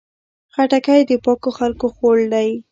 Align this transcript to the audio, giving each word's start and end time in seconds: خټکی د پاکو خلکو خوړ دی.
خټکی 0.53 1.01
د 1.09 1.11
پاکو 1.23 1.49
خلکو 1.59 1.87
خوړ 1.95 2.17
دی. 2.33 2.49